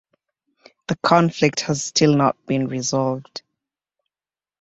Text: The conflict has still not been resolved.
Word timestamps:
The 0.87 0.95
conflict 0.95 1.59
has 1.59 1.83
still 1.83 2.15
not 2.15 2.35
been 2.47 2.67
resolved. 2.69 3.43